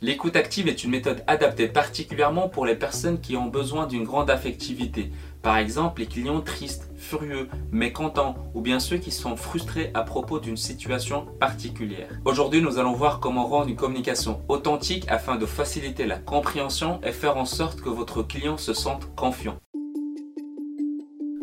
L'écoute 0.00 0.36
active 0.36 0.68
est 0.68 0.84
une 0.84 0.92
méthode 0.92 1.24
adaptée 1.26 1.66
particulièrement 1.66 2.48
pour 2.48 2.64
les 2.64 2.76
personnes 2.76 3.20
qui 3.20 3.36
ont 3.36 3.46
besoin 3.46 3.88
d'une 3.88 4.04
grande 4.04 4.30
affectivité. 4.30 5.10
Par 5.42 5.56
exemple, 5.56 6.02
les 6.02 6.06
clients 6.06 6.40
tristes, 6.40 6.88
furieux, 6.94 7.48
mécontents 7.72 8.36
ou 8.54 8.60
bien 8.60 8.78
ceux 8.78 8.98
qui 8.98 9.10
sont 9.10 9.34
frustrés 9.34 9.90
à 9.94 10.02
propos 10.02 10.38
d'une 10.38 10.56
situation 10.56 11.26
particulière. 11.40 12.08
Aujourd'hui, 12.24 12.62
nous 12.62 12.78
allons 12.78 12.92
voir 12.92 13.18
comment 13.18 13.48
rendre 13.48 13.68
une 13.68 13.74
communication 13.74 14.40
authentique 14.48 15.04
afin 15.08 15.34
de 15.34 15.46
faciliter 15.46 16.06
la 16.06 16.18
compréhension 16.18 17.00
et 17.02 17.10
faire 17.10 17.36
en 17.36 17.44
sorte 17.44 17.80
que 17.80 17.88
votre 17.88 18.22
client 18.22 18.56
se 18.56 18.74
sente 18.74 19.12
confiant. 19.16 19.56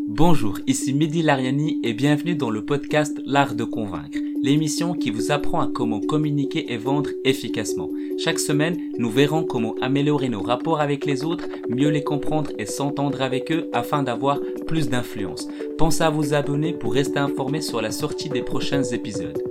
Bonjour, 0.08 0.60
ici 0.66 0.94
Mehdi 0.94 1.24
Lariani 1.24 1.82
et 1.84 1.94
bienvenue 1.94 2.36
dans 2.36 2.50
le 2.50 2.64
podcast 2.64 3.20
L'art 3.26 3.54
de 3.54 3.66
convaincre 3.66 4.25
l'émission 4.46 4.94
qui 4.94 5.10
vous 5.10 5.32
apprend 5.32 5.60
à 5.60 5.68
comment 5.68 6.00
communiquer 6.00 6.72
et 6.72 6.78
vendre 6.78 7.10
efficacement. 7.24 7.90
Chaque 8.20 8.38
semaine, 8.38 8.78
nous 9.00 9.10
verrons 9.10 9.44
comment 9.44 9.74
améliorer 9.82 10.30
nos 10.30 10.44
rapports 10.44 10.80
avec 10.80 11.06
les 11.06 11.24
autres, 11.24 11.46
mieux 11.68 11.90
les 11.90 12.04
comprendre 12.04 12.52
et 12.60 12.68
s'entendre 12.68 13.24
avec 13.24 13.52
eux 13.52 13.68
afin 13.74 14.04
d'avoir 14.04 14.40
plus 14.68 14.88
d'influence. 14.88 15.48
Pensez 15.80 16.04
à 16.04 16.12
vous 16.12 16.36
abonner 16.36 16.74
pour 16.74 16.94
rester 16.94 17.18
informé 17.18 17.60
sur 17.60 17.82
la 17.82 17.90
sortie 17.90 18.30
des 18.30 18.44
prochains 18.44 18.84
épisodes. 18.84 19.42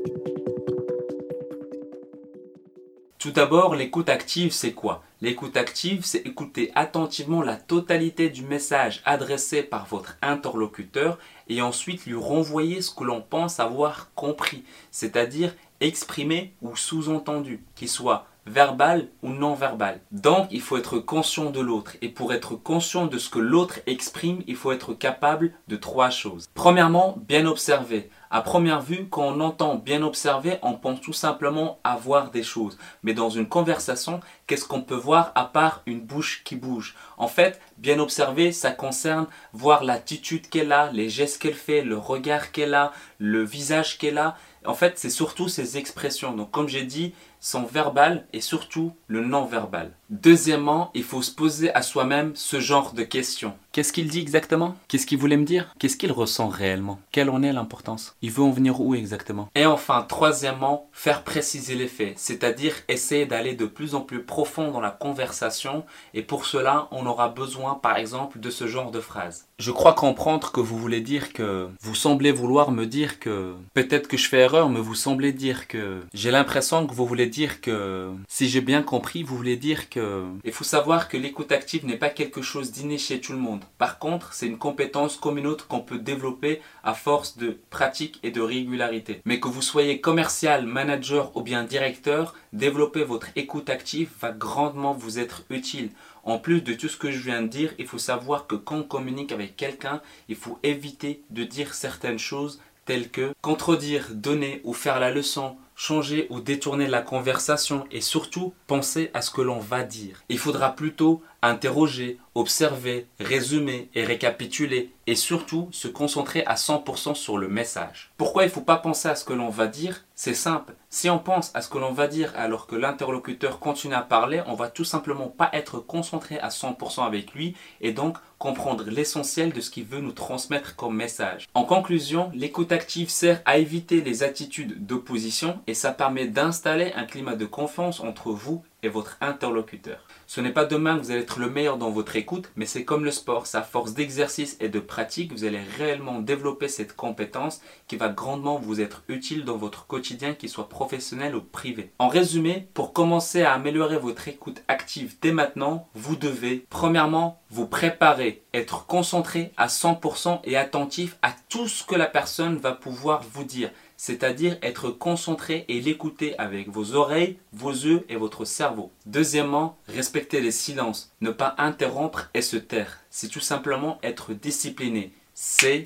Tout 3.18 3.32
d'abord, 3.32 3.74
l'écoute 3.74 4.08
active, 4.08 4.52
c'est 4.52 4.74
quoi? 4.74 5.02
L'écoute 5.24 5.56
active, 5.56 6.04
c'est 6.04 6.26
écouter 6.26 6.70
attentivement 6.74 7.40
la 7.40 7.56
totalité 7.56 8.28
du 8.28 8.42
message 8.42 9.00
adressé 9.06 9.62
par 9.62 9.86
votre 9.86 10.18
interlocuteur 10.20 11.18
et 11.48 11.62
ensuite 11.62 12.04
lui 12.04 12.14
renvoyer 12.14 12.82
ce 12.82 12.94
que 12.94 13.04
l'on 13.04 13.22
pense 13.22 13.58
avoir 13.58 14.12
compris, 14.14 14.64
c'est-à-dire 14.90 15.54
exprimé 15.80 16.52
ou 16.60 16.76
sous-entendu, 16.76 17.64
qu'il 17.74 17.88
soit 17.88 18.26
verbal 18.46 19.08
ou 19.22 19.30
non 19.30 19.54
verbal. 19.54 20.02
Donc, 20.12 20.48
il 20.50 20.60
faut 20.60 20.76
être 20.76 20.98
conscient 20.98 21.50
de 21.50 21.60
l'autre. 21.60 21.96
Et 22.02 22.10
pour 22.10 22.34
être 22.34 22.54
conscient 22.54 23.06
de 23.06 23.16
ce 23.16 23.30
que 23.30 23.38
l'autre 23.38 23.80
exprime, 23.86 24.42
il 24.46 24.56
faut 24.56 24.72
être 24.72 24.92
capable 24.92 25.54
de 25.68 25.76
trois 25.76 26.10
choses. 26.10 26.50
Premièrement, 26.52 27.16
bien 27.26 27.46
observer. 27.46 28.10
À 28.34 28.40
première 28.40 28.80
vue, 28.80 29.06
quand 29.08 29.22
on 29.22 29.38
entend 29.38 29.76
bien 29.76 30.02
observer, 30.02 30.58
on 30.62 30.72
pense 30.72 31.00
tout 31.00 31.12
simplement 31.12 31.78
à 31.84 31.94
voir 31.94 32.32
des 32.32 32.42
choses. 32.42 32.76
Mais 33.04 33.14
dans 33.14 33.30
une 33.30 33.46
conversation, 33.46 34.18
qu'est-ce 34.48 34.64
qu'on 34.64 34.82
peut 34.82 34.96
voir 34.96 35.30
à 35.36 35.44
part 35.44 35.82
une 35.86 36.00
bouche 36.00 36.42
qui 36.42 36.56
bouge? 36.56 36.96
En 37.16 37.28
fait, 37.28 37.60
bien 37.78 38.00
observer, 38.00 38.50
ça 38.50 38.72
concerne 38.72 39.28
voir 39.52 39.84
l'attitude 39.84 40.48
qu'elle 40.48 40.72
a, 40.72 40.90
les 40.90 41.08
gestes 41.10 41.40
qu'elle 41.40 41.54
fait, 41.54 41.82
le 41.82 41.96
regard 41.96 42.50
qu'elle 42.50 42.74
a, 42.74 42.90
le 43.18 43.44
visage 43.44 43.98
qu'elle 43.98 44.18
a. 44.18 44.36
En 44.64 44.74
fait, 44.74 44.98
c'est 44.98 45.10
surtout 45.10 45.48
ces 45.48 45.76
expressions. 45.76 46.34
Donc, 46.34 46.50
comme 46.50 46.68
j'ai 46.68 46.84
dit, 46.84 47.12
son 47.44 47.64
verbal 47.64 48.26
et 48.32 48.40
surtout 48.40 48.94
le 49.06 49.20
non-verbal. 49.20 49.92
Deuxièmement, 50.08 50.90
il 50.94 51.04
faut 51.04 51.20
se 51.20 51.30
poser 51.30 51.74
à 51.74 51.82
soi-même 51.82 52.32
ce 52.34 52.58
genre 52.58 52.94
de 52.94 53.02
questions. 53.02 53.54
Qu'est-ce 53.72 53.92
qu'il 53.92 54.08
dit 54.08 54.20
exactement? 54.20 54.76
Qu'est-ce 54.88 55.06
qu'il 55.06 55.18
voulait 55.18 55.36
me 55.36 55.44
dire? 55.44 55.74
Qu'est-ce 55.78 55.98
qu'il 55.98 56.12
ressent 56.12 56.48
réellement? 56.48 57.00
Quelle 57.12 57.28
en 57.28 57.42
est 57.42 57.52
l'importance? 57.52 58.16
Il 58.22 58.30
veut 58.30 58.42
en 58.44 58.50
venir 58.50 58.80
où 58.80 58.94
exactement? 58.94 59.50
Et 59.54 59.66
enfin, 59.66 60.06
troisièmement, 60.08 60.88
faire 60.92 61.22
préciser 61.22 61.74
les 61.74 61.88
faits, 61.88 62.18
c'est-à-dire 62.18 62.74
essayer 62.88 63.26
d'aller 63.26 63.54
de 63.54 63.66
plus 63.66 63.94
en 63.94 64.00
plus 64.00 64.22
profond 64.22 64.70
dans 64.70 64.80
la 64.80 64.90
conversation 64.90 65.84
et 66.14 66.22
pour 66.22 66.46
cela, 66.46 66.88
on 66.92 67.04
aura 67.04 67.28
besoin 67.28 67.74
par 67.74 67.98
exemple 67.98 68.38
de 68.40 68.48
ce 68.48 68.66
genre 68.66 68.90
de 68.90 69.00
phrases. 69.00 69.48
Je 69.60 69.70
crois 69.70 69.92
comprendre 69.92 70.50
que 70.50 70.58
vous 70.58 70.76
voulez 70.76 71.00
dire 71.00 71.32
que 71.32 71.68
vous 71.80 71.94
semblez 71.94 72.32
vouloir 72.32 72.72
me 72.72 72.86
dire 72.86 73.20
que 73.20 73.54
peut-être 73.72 74.08
que 74.08 74.16
je 74.16 74.28
fais 74.28 74.40
erreur, 74.40 74.68
mais 74.68 74.80
vous 74.80 74.96
semblez 74.96 75.32
dire 75.32 75.68
que 75.68 76.00
j'ai 76.12 76.32
l'impression 76.32 76.84
que 76.88 76.92
vous 76.92 77.06
voulez 77.06 77.28
dire 77.28 77.60
que 77.60 78.10
si 78.26 78.48
j'ai 78.48 78.60
bien 78.60 78.82
compris, 78.82 79.22
vous 79.22 79.36
voulez 79.36 79.56
dire 79.56 79.90
que 79.90 80.24
il 80.42 80.50
faut 80.50 80.64
savoir 80.64 81.08
que 81.08 81.16
l'écoute 81.16 81.52
active 81.52 81.86
n'est 81.86 81.96
pas 81.96 82.08
quelque 82.08 82.42
chose 82.42 82.72
d'inné 82.72 82.98
chez 82.98 83.20
tout 83.20 83.30
le 83.30 83.38
monde. 83.38 83.62
Par 83.78 84.00
contre, 84.00 84.32
c'est 84.32 84.48
une 84.48 84.58
compétence 84.58 85.16
comme 85.16 85.38
une 85.38 85.46
autre 85.46 85.68
qu'on 85.68 85.80
peut 85.80 85.98
développer 85.98 86.60
à 86.82 86.94
force 86.94 87.36
de 87.36 87.56
pratique 87.70 88.18
et 88.24 88.32
de 88.32 88.40
régularité. 88.40 89.22
Mais 89.24 89.38
que 89.38 89.48
vous 89.48 89.62
soyez 89.62 90.00
commercial, 90.00 90.66
manager 90.66 91.30
ou 91.36 91.42
bien 91.42 91.62
directeur, 91.62 92.34
développer 92.52 93.04
votre 93.04 93.28
écoute 93.36 93.70
active 93.70 94.10
va 94.20 94.32
grandement 94.32 94.94
vous 94.94 95.20
être 95.20 95.44
utile. 95.48 95.90
En 96.26 96.38
plus 96.38 96.62
de 96.62 96.72
tout 96.72 96.88
ce 96.88 96.96
que 96.96 97.10
je 97.10 97.18
viens 97.18 97.42
de 97.42 97.48
dire, 97.48 97.74
il 97.78 97.86
faut 97.86 97.98
savoir 97.98 98.46
que 98.46 98.54
quand 98.54 98.76
on 98.76 98.82
communique 98.82 99.30
avec 99.30 99.53
quelqu'un, 99.56 100.00
il 100.28 100.36
faut 100.36 100.58
éviter 100.62 101.22
de 101.30 101.44
dire 101.44 101.74
certaines 101.74 102.18
choses 102.18 102.60
telles 102.84 103.10
que 103.10 103.32
contredire, 103.40 104.08
donner 104.12 104.60
ou 104.64 104.74
faire 104.74 105.00
la 105.00 105.10
leçon, 105.10 105.56
changer 105.76 106.26
ou 106.30 106.40
détourner 106.40 106.86
la 106.86 107.00
conversation 107.00 107.86
et 107.90 108.00
surtout 108.00 108.52
penser 108.66 109.10
à 109.14 109.22
ce 109.22 109.30
que 109.30 109.40
l'on 109.40 109.58
va 109.58 109.82
dire. 109.82 110.22
Il 110.28 110.38
faudra 110.38 110.76
plutôt 110.76 111.22
interroger, 111.48 112.18
observer, 112.34 113.06
résumer 113.20 113.90
et 113.94 114.04
récapituler 114.04 114.92
et 115.06 115.14
surtout 115.14 115.68
se 115.70 115.88
concentrer 115.88 116.44
à 116.46 116.54
100% 116.54 117.14
sur 117.14 117.38
le 117.38 117.48
message. 117.48 118.12
Pourquoi 118.16 118.44
il 118.44 118.46
ne 118.46 118.52
faut 118.52 118.60
pas 118.60 118.76
penser 118.76 119.08
à 119.08 119.14
ce 119.14 119.24
que 119.24 119.32
l'on 119.32 119.50
va 119.50 119.66
dire? 119.66 120.04
C'est 120.14 120.34
simple. 120.34 120.74
Si 120.90 121.10
on 121.10 121.18
pense 121.18 121.50
à 121.54 121.60
ce 121.60 121.68
que 121.68 121.78
l'on 121.78 121.92
va 121.92 122.06
dire 122.06 122.32
alors 122.36 122.66
que 122.66 122.76
l'interlocuteur 122.76 123.58
continue 123.58 123.94
à 123.94 124.02
parler, 124.02 124.42
on 124.46 124.54
va 124.54 124.68
tout 124.68 124.84
simplement 124.84 125.28
pas 125.28 125.50
être 125.52 125.80
concentré 125.80 126.38
à 126.38 126.48
100% 126.48 127.04
avec 127.04 127.34
lui 127.34 127.54
et 127.80 127.92
donc 127.92 128.16
comprendre 128.38 128.84
l'essentiel 128.88 129.52
de 129.52 129.60
ce 129.60 129.70
qu'il 129.70 129.84
veut 129.84 130.00
nous 130.00 130.12
transmettre 130.12 130.76
comme 130.76 130.96
message. 130.96 131.48
En 131.54 131.64
conclusion, 131.64 132.30
l'écoute 132.34 132.72
active 132.72 133.10
sert 133.10 133.42
à 133.44 133.58
éviter 133.58 134.02
les 134.02 134.22
attitudes 134.22 134.86
d'opposition 134.86 135.60
et 135.66 135.74
ça 135.74 135.92
permet 135.92 136.26
d'installer 136.26 136.92
un 136.94 137.04
climat 137.04 137.36
de 137.36 137.46
confiance 137.46 138.00
entre 138.00 138.30
vous 138.30 138.62
votre 138.88 139.16
interlocuteur. 139.20 140.06
Ce 140.26 140.40
n'est 140.40 140.52
pas 140.52 140.64
demain 140.64 140.96
que 140.96 141.04
vous 141.04 141.10
allez 141.10 141.20
être 141.20 141.38
le 141.38 141.50
meilleur 141.50 141.76
dans 141.76 141.90
votre 141.90 142.16
écoute, 142.16 142.50
mais 142.56 142.66
c'est 142.66 142.84
comme 142.84 143.04
le 143.04 143.10
sport, 143.10 143.46
sa 143.46 143.62
force 143.62 143.94
d'exercice 143.94 144.56
et 144.60 144.68
de 144.68 144.80
pratique, 144.80 145.32
vous 145.32 145.44
allez 145.44 145.60
réellement 145.78 146.20
développer 146.20 146.68
cette 146.68 146.96
compétence 146.96 147.60
qui 147.88 147.96
va 147.96 148.08
grandement 148.08 148.58
vous 148.58 148.80
être 148.80 149.02
utile 149.08 149.44
dans 149.44 149.56
votre 149.56 149.86
quotidien, 149.86 150.34
qu'il 150.34 150.48
soit 150.48 150.68
professionnel 150.68 151.34
ou 151.34 151.40
privé. 151.40 151.90
En 151.98 152.08
résumé, 152.08 152.68
pour 152.74 152.92
commencer 152.92 153.42
à 153.42 153.52
améliorer 153.52 153.98
votre 153.98 154.28
écoute 154.28 154.62
active 154.68 155.16
dès 155.20 155.32
maintenant, 155.32 155.88
vous 155.94 156.16
devez 156.16 156.66
premièrement 156.70 157.40
vous 157.50 157.66
préparer, 157.66 158.42
être 158.52 158.86
concentré 158.86 159.52
à 159.56 159.68
100% 159.68 160.40
et 160.44 160.56
attentif 160.56 161.16
à 161.22 161.32
tout 161.48 161.68
ce 161.68 161.84
que 161.84 161.94
la 161.94 162.06
personne 162.06 162.56
va 162.56 162.72
pouvoir 162.72 163.22
vous 163.32 163.44
dire 163.44 163.70
c'est-à-dire 163.96 164.58
être 164.62 164.90
concentré 164.90 165.64
et 165.68 165.80
l'écouter 165.80 166.38
avec 166.38 166.68
vos 166.68 166.94
oreilles, 166.94 167.38
vos 167.52 167.70
yeux 167.70 168.04
et 168.08 168.16
votre 168.16 168.44
cerveau. 168.44 168.90
Deuxièmement, 169.06 169.76
respecter 169.88 170.40
les 170.40 170.50
silences, 170.50 171.12
ne 171.20 171.30
pas 171.30 171.54
interrompre 171.58 172.30
et 172.34 172.42
se 172.42 172.56
taire. 172.56 173.00
C'est 173.10 173.28
tout 173.28 173.40
simplement 173.40 173.98
être 174.02 174.32
discipliné. 174.32 175.12
C'est 175.34 175.82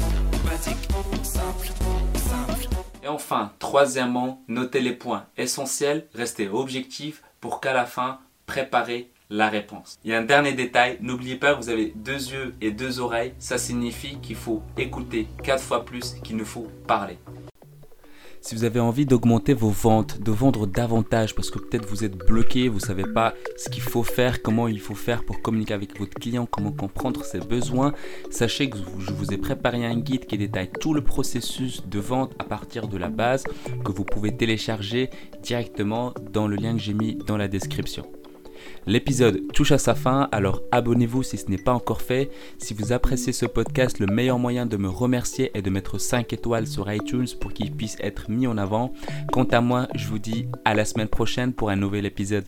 Et 3.03 3.09
enfin, 3.09 3.53
troisièmement, 3.59 4.43
notez 4.49 4.81
les 4.81 4.93
points 4.93 5.27
essentiels, 5.37 6.07
restez 6.15 6.49
objectif 6.49 7.23
pour 7.41 7.61
qu'à 7.61 7.73
la 7.73 7.87
fin, 7.87 8.19
préparez 8.47 9.11
la 9.31 9.49
réponse. 9.49 9.99
Il 10.05 10.11
y 10.11 10.15
a 10.15 10.19
un 10.19 10.25
dernier 10.25 10.53
détail, 10.53 10.99
n'oubliez 11.01 11.37
pas 11.37 11.55
vous 11.55 11.69
avez 11.69 11.93
deux 11.97 12.31
yeux 12.31 12.55
et 12.61 12.71
deux 12.71 13.01
oreilles, 13.01 13.35
ça 13.39 13.59
signifie 13.59 14.19
qu'il 14.21 14.37
faut 14.37 14.63
écouter 14.77 15.29
quatre 15.43 15.63
fois 15.63 15.85
plus 15.85 16.17
qu'il 16.25 16.37
ne 16.37 16.45
faut 16.45 16.69
parler. 16.87 17.19
Si 18.41 18.55
vous 18.55 18.65
avez 18.65 18.81
envie 18.81 19.05
d'augmenter 19.05 19.53
vos 19.53 19.71
ventes, 19.71 20.21
de 20.21 20.31
vendre 20.31 20.67
davantage 20.67 21.35
parce 21.35 21.51
que 21.51 21.59
peut-être 21.59 21.87
vous 21.87 22.05
êtes 22.05 22.17
bloqué, 22.17 22.69
vous 22.69 22.77
ne 22.77 22.81
savez 22.81 23.03
pas 23.03 23.35
ce 23.57 23.69
qu'il 23.69 23.83
faut 23.83 24.03
faire, 24.03 24.43
comment 24.43 24.69
il 24.69 24.81
faut 24.81 24.95
faire 24.95 25.25
pour 25.25 25.43
communiquer 25.43 25.75
avec 25.75 25.99
votre 25.99 26.15
client, 26.15 26.47
comment 26.47 26.73
comprendre 26.73 27.25
ses 27.25 27.41
besoins, 27.41 27.93
sachez 28.31 28.71
que 28.71 28.79
je 28.99 29.13
vous 29.13 29.33
ai 29.33 29.39
préparé 29.39 29.85
un 29.85 29.97
guide 29.99 30.27
qui 30.27 30.39
détaille 30.39 30.71
tout 30.81 30.95
le 30.95 31.03
processus 31.03 31.87
de 31.87 31.99
vente 31.99 32.35
à 32.39 32.45
partir 32.45 32.89
de 32.89 32.97
la 32.97 33.09
base 33.09 33.45
que 33.85 33.93
vous 33.93 34.05
pouvez 34.05 34.37
télécharger 34.37 35.11
directement 35.43 36.15
dans 36.33 36.47
le 36.47 36.57
lien 36.57 36.75
que 36.75 36.81
j'ai 36.81 36.95
mis 36.95 37.17
dans 37.27 37.37
la 37.37 37.49
description. 37.49 38.07
L'épisode 38.87 39.41
touche 39.53 39.73
à 39.73 39.79
sa 39.79 39.95
fin, 39.95 40.29
alors 40.33 40.63
abonnez-vous 40.73 41.23
si 41.23 41.37
ce 41.39 41.51
n'est 41.51 41.59
pas 41.59 41.73
encore 41.73 42.03
fait. 42.03 42.31
Si 42.59 42.75
vous 42.75 42.93
appréciez 42.93 43.33
ce 43.33 43.47
podcast, 43.47 43.99
le 43.99 44.07
meilleur 44.07 44.39
moyen 44.39 44.67
de 44.67 44.77
me 44.77 44.89
remercier 44.89 45.51
est 45.55 45.63
de 45.63 45.71
mettre 45.71 45.99
5 45.99 46.33
étoiles 46.33 46.67
sur 46.67 46.93
iTunes 46.93 47.29
pour 47.41 47.53
qu'il 47.53 47.73
puisse 47.73 47.97
être 48.01 48.31
mis 48.31 48.47
en 48.47 48.59
avant. 48.59 48.93
Quant 49.33 49.45
à 49.45 49.61
moi, 49.61 49.89
je 49.95 50.09
vous 50.09 50.19
dis 50.19 50.47
à 50.65 50.75
la 50.75 50.85
semaine 50.85 51.09
prochaine 51.09 51.53
pour 51.53 51.71
un 51.71 51.77
nouvel 51.77 52.07
épisode. 52.07 52.45